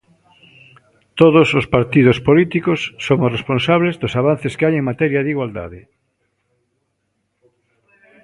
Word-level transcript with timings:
Todos 1.19 1.47
os 1.59 1.65
partidos 1.75 2.17
políticos 2.27 2.79
somos 3.07 3.33
responsables 3.37 3.97
dos 4.01 4.13
avances 4.21 4.55
que 4.57 4.65
hai 4.65 4.75
en 4.77 4.87
materia 4.91 5.23
de 5.23 5.31
igualdade. 5.35 5.81